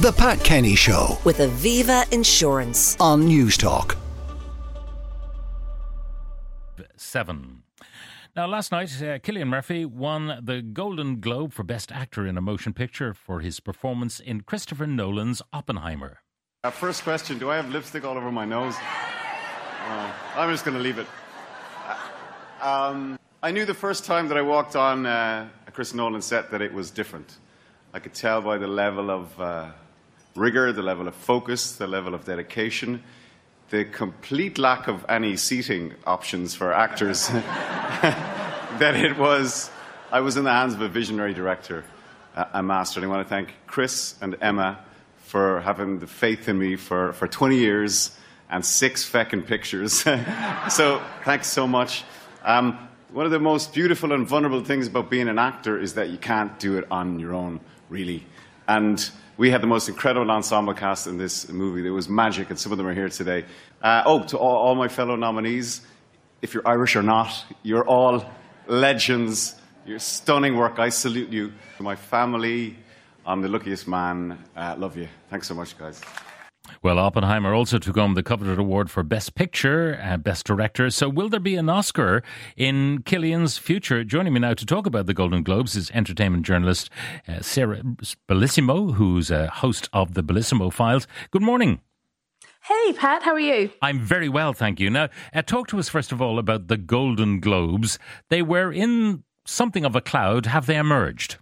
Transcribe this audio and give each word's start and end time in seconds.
The 0.00 0.12
Pat 0.12 0.44
Kenny 0.44 0.76
Show 0.76 1.18
with 1.24 1.38
Aviva 1.38 2.08
Insurance. 2.12 2.96
on 3.00 3.24
News 3.24 3.56
Talk. 3.56 3.96
seven. 6.94 7.64
Now, 8.36 8.46
last 8.46 8.70
night, 8.70 8.90
uh, 9.02 9.18
Cillian 9.18 9.48
Murphy 9.48 9.84
won 9.84 10.38
the 10.40 10.62
Golden 10.62 11.18
Globe 11.18 11.52
for 11.52 11.64
Best 11.64 11.90
Actor 11.90 12.28
in 12.28 12.38
a 12.38 12.40
Motion 12.40 12.72
Picture 12.74 13.12
for 13.12 13.40
his 13.40 13.58
performance 13.58 14.20
in 14.20 14.42
Christopher 14.42 14.86
Nolan's 14.86 15.42
Oppenheimer. 15.52 16.18
Uh, 16.62 16.70
first 16.70 17.02
question 17.02 17.40
Do 17.40 17.50
I 17.50 17.56
have 17.56 17.68
lipstick 17.70 18.04
all 18.04 18.16
over 18.16 18.30
my 18.30 18.44
nose? 18.44 18.76
Oh, 18.78 20.14
I'm 20.36 20.52
just 20.52 20.64
going 20.64 20.76
to 20.76 20.82
leave 20.82 20.98
it. 20.98 21.08
Uh, 22.62 22.68
um, 22.68 23.18
I 23.42 23.50
knew 23.50 23.64
the 23.64 23.74
first 23.74 24.04
time 24.04 24.28
that 24.28 24.36
I 24.38 24.42
walked 24.42 24.76
on 24.76 25.06
uh, 25.06 25.48
a 25.66 25.70
Chris 25.72 25.92
Nolan 25.92 26.22
set 26.22 26.52
that 26.52 26.62
it 26.62 26.72
was 26.72 26.92
different. 26.92 27.38
I 27.92 27.98
could 27.98 28.14
tell 28.14 28.40
by 28.40 28.58
the 28.58 28.68
level 28.68 29.10
of 29.10 29.40
uh, 29.40 29.70
rigor, 30.34 30.72
the 30.72 30.82
level 30.82 31.08
of 31.08 31.14
focus, 31.14 31.76
the 31.76 31.86
level 31.86 32.14
of 32.14 32.24
dedication, 32.24 33.02
the 33.70 33.84
complete 33.84 34.58
lack 34.58 34.88
of 34.88 35.04
any 35.08 35.36
seating 35.36 35.94
options 36.06 36.54
for 36.54 36.72
actors 36.72 37.28
that 37.28 38.94
it 38.96 39.18
was. 39.18 39.70
I 40.10 40.20
was 40.20 40.36
in 40.36 40.44
the 40.44 40.52
hands 40.52 40.72
of 40.72 40.80
a 40.80 40.88
visionary 40.88 41.34
director, 41.34 41.84
a 42.34 42.62
master. 42.62 43.00
And 43.00 43.10
I 43.10 43.14
want 43.14 43.26
to 43.26 43.28
thank 43.28 43.52
Chris 43.66 44.14
and 44.22 44.36
Emma 44.40 44.78
for 45.18 45.60
having 45.60 45.98
the 45.98 46.06
faith 46.06 46.48
in 46.48 46.58
me 46.58 46.76
for, 46.76 47.12
for 47.12 47.28
20 47.28 47.56
years 47.56 48.16
and 48.48 48.64
six 48.64 49.08
feckin' 49.08 49.46
pictures. 49.46 49.92
so 50.70 51.02
thanks 51.24 51.48
so 51.48 51.66
much. 51.66 52.04
Um, 52.42 52.88
one 53.10 53.26
of 53.26 53.32
the 53.32 53.38
most 53.38 53.74
beautiful 53.74 54.12
and 54.12 54.26
vulnerable 54.26 54.64
things 54.64 54.86
about 54.86 55.10
being 55.10 55.28
an 55.28 55.38
actor 55.38 55.78
is 55.78 55.94
that 55.94 56.08
you 56.08 56.18
can't 56.18 56.58
do 56.58 56.78
it 56.78 56.86
on 56.90 57.18
your 57.18 57.34
own, 57.34 57.60
really. 57.88 58.24
And 58.66 59.10
we 59.38 59.50
had 59.52 59.62
the 59.62 59.68
most 59.68 59.88
incredible 59.88 60.28
ensemble 60.30 60.74
cast 60.74 61.06
in 61.06 61.16
this 61.16 61.48
movie. 61.48 61.86
It 61.86 61.90
was 61.90 62.08
magic, 62.08 62.50
and 62.50 62.58
some 62.58 62.72
of 62.72 62.78
them 62.78 62.88
are 62.88 62.92
here 62.92 63.08
today. 63.08 63.44
Uh, 63.80 64.02
oh, 64.04 64.24
to 64.24 64.36
all, 64.36 64.56
all 64.56 64.74
my 64.74 64.88
fellow 64.88 65.14
nominees, 65.14 65.80
if 66.42 66.52
you're 66.52 66.66
Irish 66.66 66.96
or 66.96 67.04
not, 67.04 67.44
you're 67.62 67.86
all 67.86 68.28
legends. 68.66 69.54
You're 69.86 70.00
stunning 70.00 70.56
work. 70.56 70.80
I 70.80 70.88
salute 70.88 71.30
you. 71.30 71.52
To 71.76 71.84
my 71.84 71.94
family, 71.94 72.76
I'm 73.24 73.40
the 73.40 73.48
luckiest 73.48 73.86
man. 73.86 74.44
Uh, 74.56 74.74
love 74.76 74.96
you. 74.96 75.08
Thanks 75.30 75.46
so 75.46 75.54
much, 75.54 75.78
guys. 75.78 76.00
Well, 76.82 76.98
Oppenheimer 76.98 77.54
also 77.54 77.78
took 77.78 77.96
home 77.96 78.14
the 78.14 78.22
coveted 78.22 78.58
award 78.58 78.90
for 78.90 79.02
Best 79.02 79.34
Picture 79.34 79.92
and 79.92 80.22
Best 80.22 80.46
Director. 80.46 80.90
So, 80.90 81.08
will 81.08 81.28
there 81.28 81.40
be 81.40 81.56
an 81.56 81.68
Oscar 81.68 82.22
in 82.56 83.02
Cillian's 83.04 83.58
future? 83.58 84.04
Joining 84.04 84.32
me 84.32 84.40
now 84.40 84.54
to 84.54 84.66
talk 84.66 84.86
about 84.86 85.06
the 85.06 85.14
Golden 85.14 85.42
Globes 85.42 85.76
is 85.76 85.90
entertainment 85.92 86.44
journalist 86.44 86.90
uh, 87.26 87.40
Sarina 87.40 87.96
Bellissimo, 88.28 88.94
who's 88.94 89.30
a 89.30 89.48
host 89.48 89.88
of 89.92 90.14
the 90.14 90.22
Bellissimo 90.22 90.72
Files. 90.72 91.06
Good 91.30 91.42
morning. 91.42 91.80
Hey, 92.62 92.92
Pat, 92.92 93.22
how 93.22 93.32
are 93.32 93.40
you? 93.40 93.70
I'm 93.80 94.00
very 94.00 94.28
well, 94.28 94.52
thank 94.52 94.78
you. 94.78 94.90
Now, 94.90 95.08
uh, 95.32 95.42
talk 95.42 95.68
to 95.68 95.78
us 95.78 95.88
first 95.88 96.12
of 96.12 96.20
all 96.20 96.38
about 96.38 96.68
the 96.68 96.76
Golden 96.76 97.40
Globes. 97.40 97.98
They 98.28 98.42
were 98.42 98.70
in 98.72 99.24
something 99.46 99.84
of 99.84 99.96
a 99.96 100.00
cloud. 100.00 100.46
Have 100.46 100.66
they 100.66 100.76
emerged? 100.76 101.38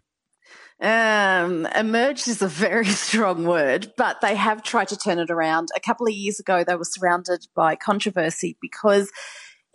Um, 0.80 1.66
emerged 1.74 2.28
is 2.28 2.42
a 2.42 2.48
very 2.48 2.84
strong 3.04 3.44
word, 3.44 3.92
but 3.96 4.20
they 4.20 4.34
have 4.34 4.62
tried 4.62 4.88
to 4.88 4.96
turn 4.96 5.18
it 5.18 5.30
around. 5.30 5.68
A 5.74 5.80
couple 5.80 6.06
of 6.06 6.12
years 6.12 6.38
ago, 6.38 6.64
they 6.64 6.76
were 6.76 6.84
surrounded 6.84 7.46
by 7.54 7.76
controversy 7.76 8.58
because 8.60 9.10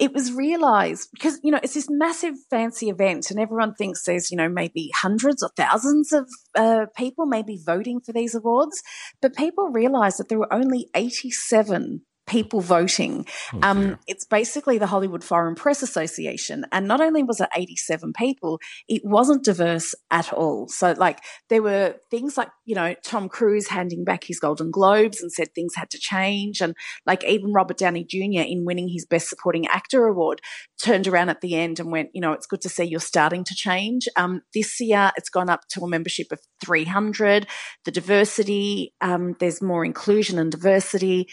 it 0.02 0.14
was 0.14 0.34
realized 0.34 1.10
because 1.14 1.40
you 1.44 1.52
know 1.52 1.60
it's 1.62 1.76
this 1.76 1.90
massive 1.90 2.34
fancy 2.50 2.90
event 2.90 3.30
and 3.30 3.40
everyone 3.40 3.76
thinks 3.76 4.04
there's 4.04 4.32
you 4.32 4.38
know 4.38 4.50
maybe 4.50 4.90
hundreds 4.96 5.44
or 5.44 5.50
thousands 5.56 6.12
of 6.12 6.28
uh, 6.56 6.88
people 6.98 7.28
maybe 7.28 7.60
voting 7.64 8.02
for 8.02 8.12
these 8.12 8.34
awards 8.34 8.82
but 9.22 9.36
people 9.36 9.70
realized 9.70 10.18
that 10.18 10.28
there 10.28 10.40
were 10.40 10.52
only 10.52 10.88
87 10.96 12.02
people 12.28 12.62
voting. 12.62 13.26
Oh, 13.54 13.60
um, 13.64 14.00
it's 14.08 14.26
basically 14.26 14.78
the 14.78 14.88
Hollywood 14.88 15.24
Foreign 15.24 15.56
Press 15.56 15.82
Association. 15.82 16.66
And 16.72 16.88
not 16.88 17.02
only 17.02 17.24
was 17.24 17.42
it 17.42 17.50
87 17.56 18.14
people, 18.14 18.60
it 18.88 19.02
wasn't 19.04 19.44
diverse 19.44 19.94
at 20.12 20.32
all. 20.32 20.68
So, 20.70 20.94
like, 20.94 21.20
there 21.50 21.62
were 21.62 21.96
things 22.10 22.38
like, 22.38 22.50
you 22.66 22.76
know, 22.76 22.96
Tom 23.04 23.28
Cruise 23.28 23.68
handing 23.68 24.04
back 24.04 24.24
his 24.24 24.40
Golden 24.40 24.72
Globes 24.72 25.22
and 25.22 25.32
said 25.32 25.54
things 25.54 25.76
had 25.76 25.90
to 25.92 26.00
change. 26.00 26.62
And, 26.62 26.76
like, 27.06 27.24
even 27.26 27.54
Robert 27.54 27.78
Downey 27.78 28.04
Jr., 28.04 28.42
in 28.42 28.66
winning 28.66 28.88
his 28.88 29.06
Best 29.06 29.30
Supporting 29.30 29.68
Actor 29.68 30.06
award, 30.06 30.42
turned 30.82 31.08
around 31.08 31.30
at 31.30 31.42
the 31.42 31.56
end 31.56 31.80
and 31.80 31.92
went, 31.92 32.10
you 32.14 32.22
know, 32.22 32.34
it's 32.34 32.48
good 32.48 32.62
to 32.62 32.70
see 32.70 32.84
you're 32.84 33.00
starting 33.00 33.44
to 33.46 33.56
change. 33.56 34.08
Um, 34.16 34.42
this 34.54 34.80
year, 34.80 35.12
it's 35.18 35.30
gone 35.30 35.50
up 35.50 35.68
to 35.70 35.82
a 35.82 35.88
membership 35.88 36.32
of 36.32 36.40
300. 36.64 37.48
The 37.86 37.92
diversity, 37.92 38.94
um, 39.02 39.36
there's 39.40 39.62
more 39.62 39.84
inclusion 39.84 40.40
and 40.40 40.52
diversity. 40.52 41.28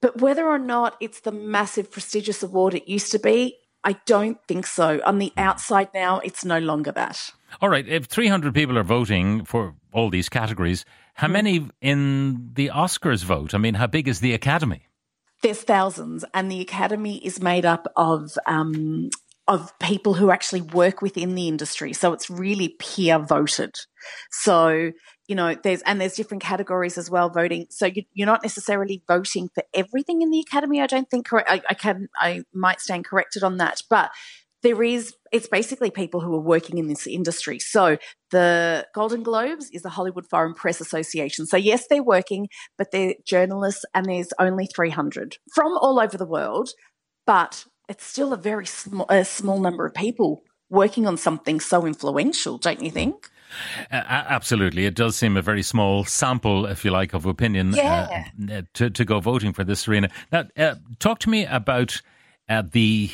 But 0.00 0.20
whether 0.20 0.46
or 0.46 0.58
not 0.58 0.96
it's 1.00 1.20
the 1.20 1.32
massive 1.32 1.90
prestigious 1.90 2.42
award 2.42 2.74
it 2.74 2.88
used 2.88 3.12
to 3.12 3.18
be, 3.18 3.56
I 3.84 3.94
don't 4.06 4.38
think 4.46 4.66
so. 4.66 5.00
On 5.04 5.18
the 5.18 5.32
outside 5.36 5.88
now, 5.94 6.20
it's 6.20 6.44
no 6.44 6.58
longer 6.58 6.92
that. 6.92 7.30
All 7.60 7.68
right, 7.68 7.86
if 7.86 8.06
300 8.06 8.54
people 8.54 8.78
are 8.78 8.82
voting 8.82 9.44
for 9.44 9.74
all 9.92 10.10
these 10.10 10.28
categories, 10.28 10.84
how 11.14 11.28
many 11.28 11.68
in 11.80 12.50
the 12.54 12.68
Oscars 12.68 13.24
vote? 13.24 13.54
I 13.54 13.58
mean, 13.58 13.74
how 13.74 13.86
big 13.86 14.08
is 14.08 14.20
the 14.20 14.34
Academy? 14.34 14.86
There's 15.42 15.62
thousands, 15.62 16.24
and 16.34 16.50
the 16.50 16.60
Academy 16.60 17.16
is 17.24 17.40
made 17.40 17.64
up 17.64 17.86
of 17.96 18.36
um, 18.46 19.10
of 19.48 19.76
people 19.80 20.14
who 20.14 20.30
actually 20.30 20.60
work 20.60 21.02
within 21.02 21.34
the 21.34 21.48
industry. 21.48 21.92
So 21.92 22.12
it's 22.12 22.30
really 22.30 22.76
peer 22.78 23.18
voted. 23.18 23.74
So 24.30 24.92
you 25.30 25.36
know, 25.36 25.54
there's 25.54 25.80
and 25.82 26.00
there's 26.00 26.14
different 26.14 26.42
categories 26.42 26.98
as 26.98 27.08
well 27.08 27.30
voting. 27.30 27.66
So 27.70 27.86
you, 27.86 28.02
you're 28.12 28.26
not 28.26 28.42
necessarily 28.42 29.04
voting 29.06 29.48
for 29.54 29.62
everything 29.72 30.22
in 30.22 30.30
the 30.30 30.40
Academy. 30.40 30.82
I 30.82 30.88
don't 30.88 31.08
think. 31.08 31.24
Correct. 31.24 31.48
I, 31.48 31.62
I 31.70 31.74
can. 31.74 32.08
I 32.16 32.42
might 32.52 32.80
stand 32.80 33.04
corrected 33.04 33.44
on 33.44 33.58
that, 33.58 33.80
but 33.88 34.10
there 34.62 34.82
is 34.82 35.14
it's 35.30 35.46
basically 35.46 35.92
people 35.92 36.20
who 36.20 36.34
are 36.34 36.40
working 36.40 36.76
in 36.76 36.86
this 36.86 37.06
industry 37.06 37.58
so 37.58 37.96
the 38.30 38.86
golden 38.94 39.22
globes 39.22 39.70
is 39.70 39.80
the 39.80 39.88
hollywood 39.88 40.26
foreign 40.28 40.52
press 40.52 40.82
association 40.82 41.46
so 41.46 41.56
yes 41.56 41.86
they're 41.88 42.02
working 42.02 42.46
but 42.76 42.90
they're 42.90 43.14
journalists 43.24 43.86
and 43.94 44.04
there's 44.04 44.34
only 44.38 44.66
300 44.66 45.38
from 45.54 45.78
all 45.78 45.98
over 45.98 46.18
the 46.18 46.26
world 46.26 46.68
but 47.26 47.64
it's 47.88 48.04
still 48.04 48.34
a 48.34 48.36
very 48.36 48.66
small, 48.66 49.06
a 49.08 49.24
small 49.24 49.60
number 49.60 49.86
of 49.86 49.94
people 49.94 50.42
working 50.68 51.06
on 51.06 51.16
something 51.16 51.58
so 51.58 51.86
influential 51.86 52.58
don't 52.58 52.82
you 52.82 52.90
think 52.90 53.30
Uh, 53.90 53.96
absolutely. 54.06 54.86
It 54.86 54.94
does 54.94 55.16
seem 55.16 55.36
a 55.36 55.42
very 55.42 55.62
small 55.62 56.04
sample, 56.04 56.66
if 56.66 56.84
you 56.84 56.90
like, 56.90 57.14
of 57.14 57.26
opinion 57.26 57.72
Yeah. 57.72 58.26
uh, 58.50 58.62
to, 58.74 58.90
to 58.90 59.04
go 59.04 59.20
voting 59.20 59.52
for 59.52 59.64
this 59.64 59.86
arena. 59.88 60.08
Now, 60.32 60.44
uh, 60.56 60.74
talk 60.98 61.18
to 61.20 61.30
me 61.30 61.46
about 61.46 62.00
uh, 62.48 62.62
the. 62.70 63.10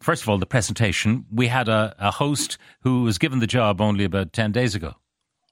First 0.00 0.24
of 0.24 0.28
all, 0.28 0.38
the 0.38 0.46
presentation. 0.46 1.26
We 1.30 1.46
had 1.46 1.68
a, 1.68 1.94
a 1.96 2.10
host 2.10 2.58
who 2.80 3.04
was 3.04 3.18
given 3.18 3.38
the 3.38 3.46
job 3.46 3.80
only 3.80 4.02
about 4.02 4.32
10 4.32 4.50
days 4.50 4.74
ago. 4.74 4.94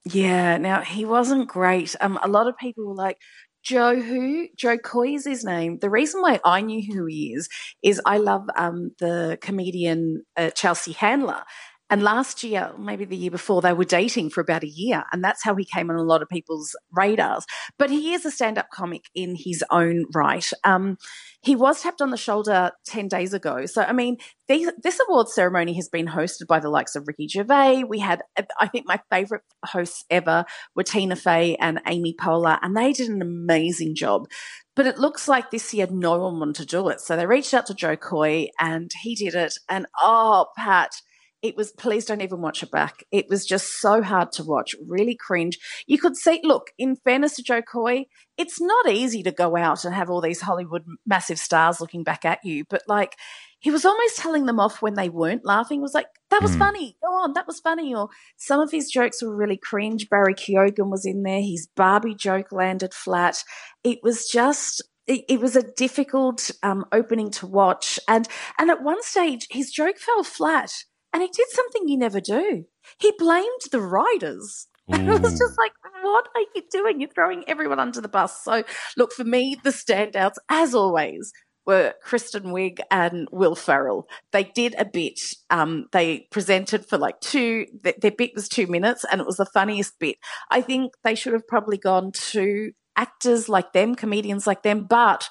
Yeah, 0.04 0.56
now 0.56 0.80
he 0.80 1.04
wasn't 1.04 1.46
great. 1.46 1.94
Um, 2.00 2.18
a 2.20 2.26
lot 2.26 2.48
of 2.48 2.56
people 2.56 2.84
were 2.88 2.94
like, 2.94 3.18
Joe 3.62 4.00
who? 4.00 4.48
Jo 4.56 4.78
Koy 4.78 5.14
is 5.14 5.24
his 5.26 5.44
name. 5.44 5.78
The 5.78 5.90
reason 5.90 6.22
why 6.22 6.40
I 6.44 6.62
knew 6.62 6.82
who 6.92 7.04
he 7.06 7.34
is 7.34 7.48
is 7.82 8.00
I 8.06 8.16
love 8.16 8.48
um, 8.56 8.92
the 8.98 9.38
comedian 9.40 10.24
uh, 10.36 10.50
Chelsea 10.50 10.92
Handler. 10.92 11.42
And 11.90 12.04
last 12.04 12.44
year, 12.44 12.72
maybe 12.78 13.04
the 13.04 13.16
year 13.16 13.32
before, 13.32 13.60
they 13.60 13.72
were 13.72 13.84
dating 13.84 14.30
for 14.30 14.40
about 14.40 14.62
a 14.62 14.68
year. 14.68 15.02
And 15.12 15.24
that's 15.24 15.42
how 15.42 15.56
he 15.56 15.64
came 15.64 15.90
on 15.90 15.96
a 15.96 16.04
lot 16.04 16.22
of 16.22 16.28
people's 16.28 16.76
radars. 16.92 17.44
But 17.78 17.90
he 17.90 18.14
is 18.14 18.24
a 18.24 18.30
stand 18.30 18.58
up 18.58 18.70
comic 18.72 19.06
in 19.14 19.34
his 19.36 19.64
own 19.70 20.04
right. 20.14 20.48
Um, 20.62 20.98
he 21.42 21.56
was 21.56 21.82
tapped 21.82 22.00
on 22.00 22.10
the 22.10 22.16
shoulder 22.16 22.70
10 22.86 23.08
days 23.08 23.34
ago. 23.34 23.66
So, 23.66 23.82
I 23.82 23.92
mean, 23.92 24.18
this 24.46 25.00
award 25.08 25.28
ceremony 25.28 25.74
has 25.74 25.88
been 25.88 26.06
hosted 26.06 26.46
by 26.46 26.60
the 26.60 26.68
likes 26.68 26.94
of 26.94 27.08
Ricky 27.08 27.26
Gervais. 27.26 27.84
We 27.84 27.98
had, 27.98 28.22
I 28.60 28.68
think, 28.68 28.86
my 28.86 29.00
favorite 29.10 29.42
hosts 29.64 30.04
ever 30.10 30.44
were 30.76 30.82
Tina 30.84 31.16
Fey 31.16 31.56
and 31.56 31.80
Amy 31.86 32.14
Poehler, 32.14 32.58
and 32.62 32.76
they 32.76 32.92
did 32.92 33.08
an 33.08 33.22
amazing 33.22 33.94
job. 33.94 34.28
But 34.76 34.86
it 34.86 34.98
looks 34.98 35.28
like 35.28 35.50
this 35.50 35.74
year 35.74 35.88
no 35.90 36.18
one 36.18 36.38
wanted 36.38 36.56
to 36.56 36.66
do 36.66 36.88
it. 36.88 37.00
So 37.00 37.16
they 37.16 37.26
reached 37.26 37.52
out 37.52 37.66
to 37.66 37.74
Jo 37.74 37.96
Koy 37.96 38.48
and 38.58 38.90
he 39.02 39.14
did 39.14 39.34
it. 39.34 39.58
And 39.68 39.86
oh, 40.00 40.46
Pat, 40.56 40.92
it 41.42 41.56
was 41.56 41.72
please 41.72 42.04
don't 42.04 42.20
even 42.20 42.40
watch 42.40 42.62
it 42.62 42.70
back. 42.70 43.04
It 43.10 43.28
was 43.28 43.46
just 43.46 43.80
so 43.80 44.02
hard 44.02 44.32
to 44.32 44.44
watch, 44.44 44.74
really 44.86 45.14
cringe. 45.16 45.58
You 45.86 45.98
could 45.98 46.16
see, 46.16 46.40
look, 46.42 46.70
in 46.78 46.96
fairness 46.96 47.36
to 47.36 47.42
Jo 47.42 47.62
Koy, 47.62 48.06
it's 48.36 48.60
not 48.60 48.88
easy 48.90 49.22
to 49.22 49.32
go 49.32 49.56
out 49.56 49.84
and 49.84 49.94
have 49.94 50.10
all 50.10 50.20
these 50.20 50.40
Hollywood 50.42 50.84
massive 51.06 51.38
stars 51.38 51.80
looking 51.80 52.04
back 52.04 52.24
at 52.24 52.44
you, 52.44 52.64
but 52.68 52.82
like 52.86 53.16
he 53.58 53.70
was 53.70 53.84
almost 53.84 54.16
telling 54.18 54.46
them 54.46 54.58
off 54.58 54.80
when 54.80 54.94
they 54.94 55.08
weren't 55.10 55.44
laughing. 55.44 55.80
Was 55.82 55.94
like, 55.94 56.06
that 56.30 56.42
was 56.42 56.52
Mm. 56.56 56.58
funny. 56.58 56.96
Go 57.02 57.08
on, 57.08 57.34
that 57.34 57.46
was 57.46 57.60
funny. 57.60 57.94
Or 57.94 58.08
some 58.36 58.60
of 58.60 58.70
his 58.70 58.90
jokes 58.90 59.22
were 59.22 59.34
really 59.36 59.58
cringe. 59.58 60.08
Barry 60.08 60.34
Keoghan 60.34 60.90
was 60.90 61.04
in 61.04 61.22
there. 61.22 61.42
His 61.42 61.68
Barbie 61.76 62.14
joke 62.14 62.52
landed 62.52 62.94
flat. 62.94 63.42
It 63.84 63.98
was 64.02 64.26
just 64.28 64.82
it, 65.06 65.24
it 65.28 65.40
was 65.40 65.56
a 65.56 65.62
difficult 65.72 66.50
um, 66.62 66.84
opening 66.92 67.30
to 67.32 67.46
watch. 67.46 67.98
And 68.06 68.28
and 68.58 68.70
at 68.70 68.82
one 68.82 69.02
stage 69.02 69.46
his 69.50 69.70
joke 69.70 69.98
fell 69.98 70.22
flat 70.22 70.72
and 71.12 71.22
he 71.22 71.28
did 71.28 71.48
something 71.50 71.88
you 71.88 71.98
never 71.98 72.20
do. 72.20 72.64
He 72.98 73.12
blamed 73.18 73.60
the 73.70 73.80
writers. 73.80 74.68
it 74.88 75.20
was 75.22 75.38
just 75.38 75.58
like, 75.58 75.72
what 76.02 76.26
are 76.34 76.40
you 76.54 76.62
doing? 76.70 77.00
You're 77.00 77.10
throwing 77.10 77.44
everyone 77.46 77.78
under 77.78 78.00
the 78.00 78.08
bus. 78.08 78.42
So, 78.42 78.64
look, 78.96 79.12
for 79.12 79.24
me, 79.24 79.56
the 79.62 79.70
standouts, 79.70 80.34
as 80.48 80.74
always, 80.74 81.32
were 81.66 81.94
Kristen 82.02 82.44
Wiig 82.44 82.80
and 82.90 83.28
Will 83.30 83.54
Ferrell. 83.54 84.08
They 84.32 84.44
did 84.44 84.74
a 84.78 84.84
bit. 84.84 85.20
Um, 85.50 85.86
they 85.92 86.26
presented 86.32 86.86
for 86.86 86.98
like 86.98 87.20
two. 87.20 87.66
Th- 87.84 87.96
their 88.00 88.10
bit 88.10 88.32
was 88.34 88.48
two 88.48 88.66
minutes, 88.66 89.04
and 89.10 89.20
it 89.20 89.26
was 89.26 89.36
the 89.36 89.46
funniest 89.46 89.98
bit. 90.00 90.16
I 90.50 90.60
think 90.60 90.94
they 91.04 91.14
should 91.14 91.34
have 91.34 91.46
probably 91.46 91.78
gone 91.78 92.10
to 92.12 92.72
actors 92.96 93.48
like 93.48 93.72
them, 93.72 93.94
comedians 93.94 94.46
like 94.46 94.62
them, 94.62 94.86
but 94.88 95.28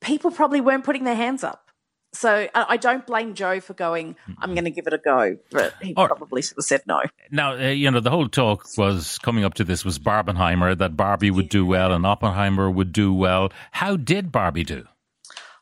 people 0.00 0.30
probably 0.30 0.60
weren't 0.60 0.84
putting 0.84 1.04
their 1.04 1.16
hands 1.16 1.42
up. 1.42 1.67
So 2.12 2.48
I 2.54 2.78
don't 2.78 3.06
blame 3.06 3.34
Joe 3.34 3.60
for 3.60 3.74
going. 3.74 4.16
I'm 4.38 4.54
going 4.54 4.64
to 4.64 4.70
give 4.70 4.86
it 4.86 4.94
a 4.94 4.98
go, 4.98 5.36
but 5.50 5.74
he 5.82 5.94
or, 5.94 6.08
probably 6.08 6.40
should 6.40 6.56
have 6.56 6.64
said 6.64 6.82
no. 6.86 7.02
Now, 7.30 7.52
uh, 7.52 7.68
you 7.68 7.90
know, 7.90 8.00
the 8.00 8.10
whole 8.10 8.28
talk 8.28 8.66
was 8.78 9.18
coming 9.18 9.44
up 9.44 9.54
to 9.54 9.64
this 9.64 9.84
was 9.84 9.98
Barbenheimer 9.98 10.76
that 10.78 10.96
Barbie 10.96 11.30
would 11.30 11.50
do 11.50 11.66
well 11.66 11.92
and 11.92 12.06
Oppenheimer 12.06 12.70
would 12.70 12.92
do 12.92 13.12
well. 13.12 13.52
How 13.72 13.96
did 13.96 14.32
Barbie 14.32 14.64
do? 14.64 14.86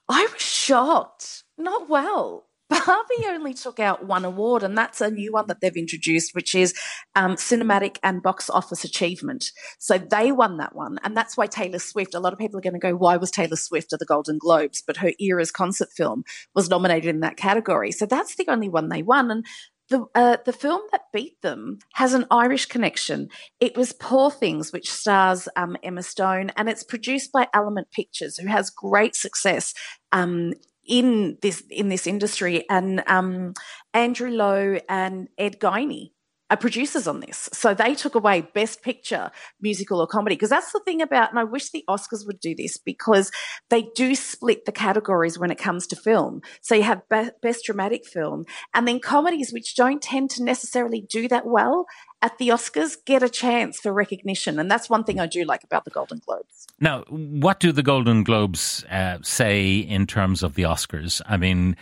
I 0.08 0.28
was 0.32 0.40
shocked. 0.40 1.44
Not 1.58 1.88
well. 1.88 2.45
Barbie 2.68 3.26
only 3.26 3.54
took 3.54 3.78
out 3.78 4.06
one 4.06 4.24
award, 4.24 4.62
and 4.62 4.76
that's 4.76 5.00
a 5.00 5.10
new 5.10 5.32
one 5.32 5.46
that 5.46 5.60
they've 5.60 5.76
introduced, 5.76 6.34
which 6.34 6.54
is 6.54 6.74
um, 7.14 7.36
cinematic 7.36 7.98
and 8.02 8.22
box 8.22 8.50
office 8.50 8.84
achievement. 8.84 9.52
So 9.78 9.98
they 9.98 10.32
won 10.32 10.56
that 10.58 10.74
one, 10.74 10.98
and 11.04 11.16
that's 11.16 11.36
why 11.36 11.46
Taylor 11.46 11.78
Swift. 11.78 12.14
A 12.14 12.20
lot 12.20 12.32
of 12.32 12.38
people 12.38 12.58
are 12.58 12.62
going 12.62 12.74
to 12.74 12.80
go, 12.80 12.94
"Why 12.94 13.16
was 13.16 13.30
Taylor 13.30 13.56
Swift 13.56 13.92
at 13.92 14.00
the 14.00 14.06
Golden 14.06 14.38
Globes?" 14.38 14.82
But 14.84 14.98
her 14.98 15.12
Eras 15.20 15.52
concert 15.52 15.88
film 15.96 16.24
was 16.54 16.68
nominated 16.68 17.10
in 17.10 17.20
that 17.20 17.36
category, 17.36 17.92
so 17.92 18.06
that's 18.06 18.36
the 18.36 18.48
only 18.48 18.68
one 18.68 18.88
they 18.88 19.02
won. 19.02 19.30
And 19.30 19.46
the 19.88 20.04
uh, 20.14 20.38
the 20.44 20.52
film 20.52 20.82
that 20.90 21.12
beat 21.12 21.40
them 21.42 21.78
has 21.94 22.12
an 22.14 22.26
Irish 22.30 22.66
connection. 22.66 23.28
It 23.60 23.76
was 23.76 23.92
Poor 23.92 24.30
Things, 24.30 24.72
which 24.72 24.90
stars 24.90 25.48
um, 25.56 25.76
Emma 25.82 26.02
Stone, 26.02 26.50
and 26.56 26.68
it's 26.68 26.82
produced 26.82 27.32
by 27.32 27.48
Element 27.54 27.88
Pictures, 27.92 28.38
who 28.38 28.48
has 28.48 28.70
great 28.70 29.14
success 29.14 29.74
um, 30.12 30.52
in 30.86 31.38
this 31.42 31.62
in 31.70 31.88
this 31.88 32.06
industry. 32.06 32.64
And 32.68 33.02
um, 33.06 33.54
Andrew 33.92 34.30
Lowe 34.30 34.78
and 34.88 35.28
Ed 35.38 35.58
Guiney 35.60 36.12
are 36.50 36.56
producers 36.56 37.08
on 37.08 37.20
this. 37.20 37.48
So 37.52 37.74
they 37.74 37.94
took 37.94 38.14
away 38.14 38.42
Best 38.42 38.82
Picture, 38.82 39.30
musical 39.60 40.00
or 40.00 40.06
comedy. 40.06 40.36
Because 40.36 40.50
that's 40.50 40.72
the 40.72 40.80
thing 40.80 41.02
about, 41.02 41.30
and 41.30 41.38
I 41.38 41.44
wish 41.44 41.70
the 41.70 41.84
Oscars 41.88 42.26
would 42.26 42.40
do 42.40 42.54
this 42.54 42.76
because 42.76 43.30
they 43.68 43.88
do 43.94 44.14
split 44.14 44.64
the 44.64 44.72
categories 44.72 45.38
when 45.38 45.50
it 45.50 45.58
comes 45.58 45.86
to 45.88 45.96
film. 45.96 46.42
So 46.60 46.74
you 46.74 46.82
have 46.84 47.08
be- 47.08 47.30
Best 47.42 47.64
Dramatic 47.64 48.06
Film, 48.06 48.44
and 48.74 48.86
then 48.86 49.00
comedies, 49.00 49.52
which 49.52 49.74
don't 49.74 50.02
tend 50.02 50.30
to 50.30 50.44
necessarily 50.44 51.00
do 51.00 51.28
that 51.28 51.46
well 51.46 51.86
at 52.22 52.38
the 52.38 52.48
Oscars, 52.48 52.96
get 53.04 53.22
a 53.22 53.28
chance 53.28 53.78
for 53.78 53.92
recognition. 53.92 54.58
And 54.58 54.70
that's 54.70 54.88
one 54.88 55.04
thing 55.04 55.20
I 55.20 55.26
do 55.26 55.44
like 55.44 55.62
about 55.64 55.84
the 55.84 55.90
Golden 55.90 56.18
Globes. 56.24 56.66
Now, 56.80 57.02
what 57.08 57.60
do 57.60 57.72
the 57.72 57.82
Golden 57.82 58.24
Globes 58.24 58.84
uh, 58.90 59.18
say 59.22 59.76
in 59.76 60.06
terms 60.06 60.42
of 60.42 60.54
the 60.54 60.62
Oscars? 60.62 61.20
I 61.26 61.36
mean, 61.36 61.76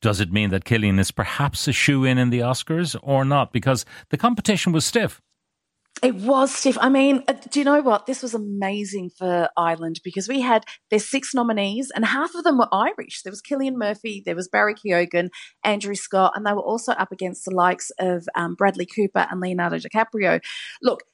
does 0.00 0.20
it 0.20 0.32
mean 0.32 0.50
that 0.50 0.64
Cillian 0.64 0.98
is 0.98 1.10
perhaps 1.10 1.66
a 1.68 1.72
shoe 1.72 2.04
in 2.04 2.18
in 2.18 2.30
the 2.30 2.40
Oscars 2.40 2.96
or 3.02 3.24
not? 3.24 3.52
Because 3.52 3.84
the 4.10 4.16
competition 4.16 4.72
was 4.72 4.84
stiff. 4.84 5.20
It 6.02 6.14
was 6.16 6.54
stiff. 6.54 6.76
I 6.80 6.90
mean, 6.90 7.24
uh, 7.26 7.32
do 7.50 7.58
you 7.58 7.64
know 7.64 7.80
what? 7.80 8.04
This 8.04 8.22
was 8.22 8.34
amazing 8.34 9.10
for 9.16 9.48
Ireland 9.56 10.00
because 10.04 10.28
we 10.28 10.42
had 10.42 10.64
their 10.90 10.98
six 10.98 11.34
nominees 11.34 11.90
and 11.94 12.04
half 12.04 12.34
of 12.34 12.44
them 12.44 12.58
were 12.58 12.68
Irish. 12.70 13.22
There 13.22 13.30
was 13.30 13.40
Cillian 13.40 13.76
Murphy, 13.76 14.22
there 14.24 14.36
was 14.36 14.46
Barry 14.46 14.74
Keoghan, 14.74 15.30
Andrew 15.64 15.94
Scott, 15.94 16.34
and 16.36 16.44
they 16.44 16.52
were 16.52 16.60
also 16.60 16.92
up 16.92 17.12
against 17.12 17.46
the 17.46 17.54
likes 17.54 17.90
of 17.98 18.28
um, 18.34 18.54
Bradley 18.54 18.84
Cooper 18.84 19.26
and 19.30 19.40
Leonardo 19.40 19.78
DiCaprio. 19.78 20.42
Look, 20.82 21.04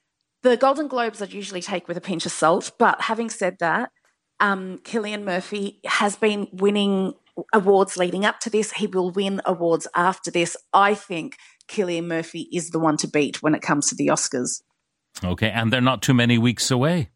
the 0.43 0.56
Golden 0.56 0.88
Globes 0.88 1.22
I'd 1.22 1.32
usually 1.32 1.62
take 1.62 1.87
with 1.87 1.96
a 1.96 2.00
pinch 2.00 2.26
of 2.26 2.32
salt, 2.32 2.72
but 2.76 3.02
having 3.02 3.31
said 3.31 3.58
that, 3.60 3.93
um, 4.40 4.78
Cillian 4.78 5.22
Murphy 5.22 5.78
has 5.84 6.16
been 6.16 6.48
winning 6.52 7.14
awards 7.52 7.96
leading 7.96 8.25
up 8.25 8.40
to 8.40 8.50
this. 8.50 8.73
He 8.73 8.87
will 8.87 9.11
win 9.11 9.40
awards 9.44 9.87
after 9.94 10.31
this. 10.31 10.56
I 10.73 10.94
think 10.94 11.37
Cillian 11.69 12.06
Murphy 12.06 12.49
is 12.52 12.70
the 12.70 12.79
one 12.79 12.96
to 12.99 13.08
beat 13.08 13.43
when 13.43 13.55
it 13.55 13.62
comes 13.62 13.88
to 13.88 13.94
the 13.94 14.08
Oscars. 14.08 14.62
Okay, 15.25 15.50
and 15.50 15.73
they're 15.73 15.81
not 15.81 16.02
too 16.02 16.14
many 16.14 16.38
weeks 16.38 16.70
away. 16.70 17.11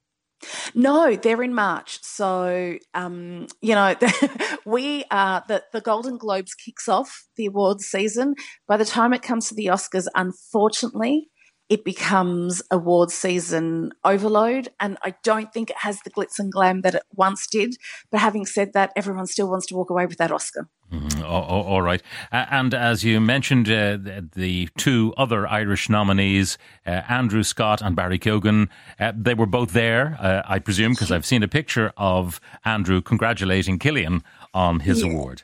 No, 0.75 1.17
they're 1.17 1.43
in 1.43 1.55
March. 1.55 1.99
So, 2.03 2.77
um, 2.95 3.47
you 3.63 3.75
know, 3.75 3.95
we 4.67 5.05
are 5.11 5.43
the, 5.49 5.65
the 5.73 5.81
Golden 5.81 6.19
Globes 6.19 6.55
kicks 6.55 6.89
off 6.89 7.25
the 7.37 7.47
awards 7.47 7.87
season. 7.87 8.35
By 8.69 8.77
the 8.77 8.85
time 8.85 9.13
it 9.13 9.23
comes 9.23 9.49
to 9.49 9.55
the 9.55 9.67
Oscars, 9.67 10.07
unfortunately, 10.15 11.31
it 11.69 11.85
becomes 11.85 12.63
award 12.71 13.11
season 13.11 13.93
overload. 14.05 14.69
And 14.79 14.99
I 15.03 15.15
don't 15.23 15.53
think 15.53 15.71
it 15.71 15.77
has 15.79 16.01
the 16.03 16.11
glitz 16.11 16.39
and 16.39 16.53
glam 16.53 16.83
that 16.83 16.95
it 16.95 17.03
once 17.15 17.47
did. 17.47 17.77
But 18.11 18.21
having 18.21 18.47
said 18.47 18.73
that, 18.75 18.93
everyone 18.97 19.27
still 19.27 19.49
wants 19.49 19.67
to 19.67 19.75
walk 19.75 19.91
away 19.91 20.07
with 20.07 20.19
that 20.19 20.31
Oscar. 20.31 20.69
Mm, 20.93 21.25
all 21.25 21.83
right. 21.83 22.01
Uh, 22.31 22.47
and 22.49 22.73
as 22.73 23.03
you 23.03 23.21
mentioned, 23.21 23.69
uh, 23.69 23.97
the, 23.97 24.29
the, 24.37 24.69
two 24.79 25.13
other 25.17 25.45
Irish 25.49 25.89
nominees, 25.89 26.59
uh, 26.87 27.03
Andrew 27.09 27.43
Scott 27.43 27.83
and 27.83 27.97
Barry 27.97 28.21
Keoghan, 28.21 28.69
uh, 29.01 29.13
they 29.17 29.35
were 29.35 29.47
both 29.47 29.73
there, 29.73 30.17
uh, 30.21 30.43
I 30.47 30.61
presume, 30.61 30.93
because 30.93 31.11
I've 31.11 31.27
seen 31.27 31.43
a 31.43 31.49
picture 31.49 31.93
of 31.97 32.41
Andrew 32.65 33.03
congratulating 33.03 33.81
Cillian 33.81 34.23
on 34.55 34.81
his 34.81 35.03
yeah. 35.03 35.11
award. 35.11 35.43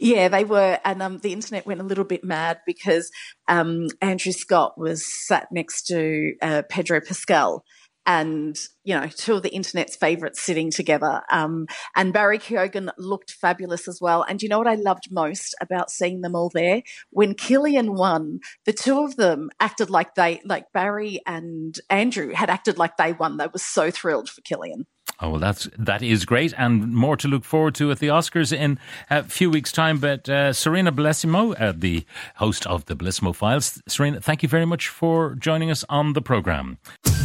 Yeah, 0.00 0.28
they 0.28 0.44
were, 0.44 0.78
and 0.84 1.02
um, 1.02 1.18
the 1.18 1.32
internet 1.32 1.66
went 1.66 1.80
a 1.80 1.84
little 1.84 2.04
bit 2.04 2.22
mad 2.24 2.60
because 2.66 3.10
um, 3.48 3.88
Andrew 4.00 4.32
Scott 4.32 4.78
was 4.78 5.04
sat 5.26 5.48
next 5.50 5.86
to 5.88 6.34
uh, 6.40 6.62
Pedro 6.68 7.00
Pascal, 7.00 7.64
and 8.08 8.58
you 8.84 8.98
know, 8.98 9.06
two 9.06 9.34
of 9.34 9.42
the 9.42 9.54
internet's 9.54 9.94
favourites 9.94 10.40
sitting 10.40 10.70
together. 10.70 11.20
Um, 11.30 11.66
and 11.94 12.12
Barry 12.12 12.38
Keoghan 12.38 12.90
looked 12.96 13.32
fabulous 13.32 13.86
as 13.86 14.00
well. 14.00 14.22
And 14.22 14.42
you 14.42 14.48
know 14.48 14.56
what 14.56 14.66
I 14.66 14.76
loved 14.76 15.08
most 15.10 15.54
about 15.60 15.90
seeing 15.90 16.22
them 16.22 16.34
all 16.34 16.50
there? 16.52 16.82
When 17.10 17.34
Cillian 17.34 17.98
won, 17.98 18.40
the 18.64 18.72
two 18.72 19.04
of 19.04 19.16
them 19.16 19.50
acted 19.60 19.90
like 19.90 20.14
they, 20.14 20.40
like 20.46 20.72
Barry 20.72 21.20
and 21.26 21.78
Andrew 21.90 22.32
had 22.32 22.48
acted 22.48 22.78
like 22.78 22.96
they 22.96 23.12
won. 23.12 23.36
They 23.36 23.46
were 23.46 23.58
so 23.58 23.90
thrilled 23.90 24.30
for 24.30 24.40
Cillian. 24.40 24.86
Oh 25.20 25.30
well, 25.30 25.40
that's 25.40 25.68
that 25.76 26.00
is 26.02 26.24
great, 26.24 26.54
and 26.56 26.92
more 26.94 27.16
to 27.16 27.26
look 27.26 27.44
forward 27.44 27.74
to 27.76 27.90
at 27.90 27.98
the 27.98 28.06
Oscars 28.06 28.56
in 28.56 28.78
a 29.10 29.24
few 29.24 29.50
weeks' 29.50 29.72
time. 29.72 29.98
But 29.98 30.28
uh, 30.28 30.52
Sarina 30.52 30.94
Bellissimo, 30.94 31.60
uh, 31.60 31.72
the 31.76 32.04
host 32.36 32.66
of 32.66 32.84
the 32.86 32.94
Bellissimo 32.94 33.34
Files, 33.34 33.82
Sarina, 33.88 34.22
thank 34.22 34.44
you 34.44 34.48
very 34.48 34.64
much 34.64 34.86
for 34.88 35.34
joining 35.34 35.70
us 35.72 35.84
on 35.88 36.12
the 36.12 36.22
program. 36.22 36.78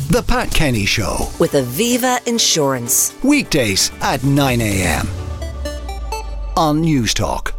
The 0.10 0.24
Pat 0.28 0.50
Kenny 0.52 0.86
Show 0.86 1.30
with 1.40 1.52
Aviva 1.52 2.26
Insurance 2.28 3.14
weekdays 3.24 3.92
at 4.02 4.24
nine 4.24 4.62
a.m. 4.62 5.08
on 6.58 6.84
Newstalk. 6.84 7.54